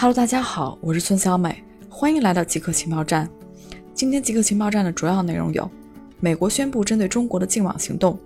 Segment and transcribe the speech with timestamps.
[0.00, 1.60] Hello，大家好，我是孙小美，
[1.90, 3.28] 欢迎来到极客情报站。
[3.92, 5.68] 今天极客情报站的主要内容有：
[6.20, 8.16] 美国宣布针对中国的净网行动；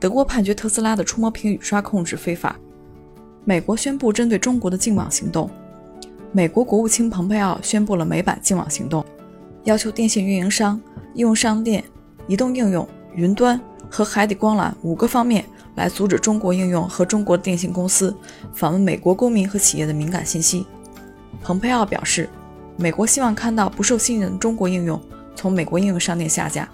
[0.00, 2.52] 德国判决特斯拉的触摸屏雨刷控制非法；
[3.44, 5.48] 美国宣布针对中国的净网行动；
[6.32, 9.04] 美国国务卿蓬佩奥宣布了美版净网行动，
[9.62, 10.80] 要求电信运营商、
[11.14, 11.84] 应用商店、
[12.26, 12.84] 移动应用、
[13.14, 15.44] 云端和海底光缆五个方面。
[15.76, 18.12] 来阻止中国应用和中国电信公司
[18.52, 20.66] 访问美国公民和企业的敏感信息。
[21.42, 22.28] 蓬佩奥表示，
[22.76, 25.00] 美国希望看到不受信任的中国应用
[25.34, 26.68] 从美国应用商店下架，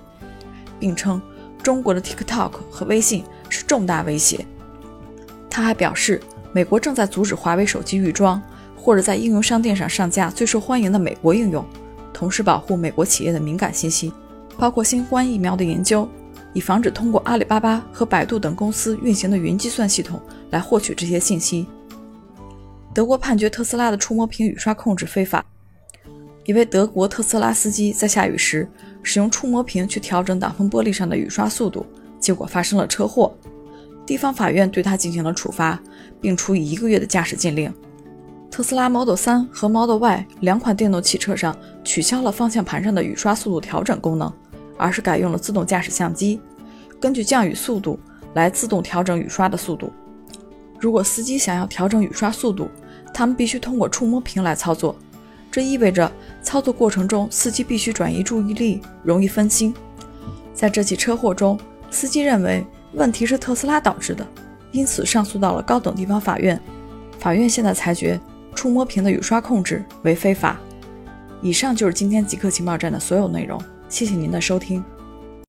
[0.79, 1.20] 并称
[1.62, 4.46] 中国的 TikTok 和微信是重大威胁。
[5.51, 6.20] 他还表示，
[6.52, 8.43] 美国正在阻止华为手机预装
[8.77, 11.65] 或者在应用商店上上架最受欢迎的美国应用，
[12.12, 14.12] 同时保护美国企业的敏感信息，
[14.59, 16.09] 包括新冠疫苗的研究。
[16.52, 21.66] 以防止通过阿里巴巴和百度等公司运行的云计算系统来获取这些信息。
[22.95, 25.45] 德国判决特斯拉的触摸屏雨刷控制非法。
[26.45, 28.68] 一位德国特斯拉司机在下雨时
[29.02, 31.85] 使用触摸屏去调整挡风玻璃上的雨刷速度，
[32.21, 33.35] 结果发生了车祸。
[34.07, 35.80] 地方法院对他进行了处罚，
[36.21, 37.73] 并处以一个月的驾驶禁令。
[38.51, 44.33] 特斯拉 Model 3和 Model Y 两款电动汽车上取消了方向盘上的雨刷速度调整功能。
[44.77, 46.40] 而是改用了自动驾驶相机，
[47.01, 47.96] 根据降雨速度
[48.35, 49.93] 来自动调整雨刷的速度。
[50.80, 52.68] 如果司机想要调整雨刷速度，
[53.15, 54.95] 他们必须通过触摸屏来操作，
[55.51, 56.10] 这意味着
[56.43, 59.73] 操作过程中司机必须转移注意力，容易分心。
[60.52, 61.59] 在这起车祸中，
[61.90, 64.26] 司机认为问题是特斯拉导致的，
[64.72, 66.60] 因此上诉到了高等地方法院。
[67.19, 68.21] 法院现在裁决
[68.54, 70.60] 触摸屏的雨刷控制为非法。
[71.41, 73.60] 以上就是今天极客情报站的所有内容。
[73.88, 74.84] 谢谢您的收听。